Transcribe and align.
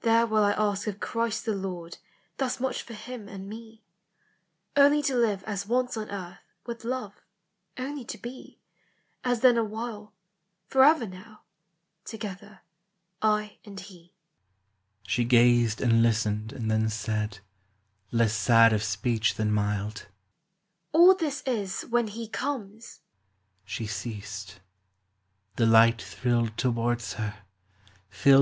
There 0.00 0.26
will 0.26 0.46
T 0.46 0.54
ask 0.60 0.86
of 0.86 1.00
Christ 1.00 1.46
the 1.46 1.54
Lord 1.54 1.96
Thus 2.36 2.60
much 2.60 2.82
for 2.82 2.92
him 2.92 3.26
and 3.26 3.48
me:— 3.48 3.82
Only 4.76 5.00
to 5.04 5.16
live 5.16 5.42
as 5.44 5.66
once 5.66 5.96
on 5.96 6.10
earth 6.10 6.40
With 6.66 6.84
Love,— 6.84 7.14
only 7.78 8.04
to 8.04 8.18
be, 8.18 8.60
As* 9.24 9.40
then 9.40 9.56
awhile, 9.56 10.12
forever 10.66 11.06
now 11.06 11.44
Together, 12.04 12.60
I 13.22 13.56
and 13.64 13.80
he." 13.80 14.12
She 15.06 15.24
gazed 15.24 15.80
and 15.80 16.02
listened 16.02 16.52
and 16.52 16.70
then 16.70 16.90
said, 16.90 17.38
Less 18.12 18.34
sad 18.34 18.74
of 18.74 18.82
speech 18.84 19.36
than 19.36 19.50
mild, 19.50 20.08
—"All 20.92 21.14
this 21.14 21.40
is 21.46 21.80
when 21.88 22.08
he 22.08 22.28
comes." 22.28 23.00
She 23.64 23.86
ceased. 23.86 24.60
The 25.54 25.64
light 25.64 26.02
thrilled 26.02 26.58
towards 26.58 27.14
her, 27.14 27.32
filled 27.32 27.34
102 27.34 27.42
POEMS 27.42 27.94
OF 27.94 28.18
FAXCY. 28.20 28.32